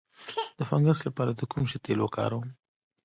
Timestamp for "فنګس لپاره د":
0.69-1.41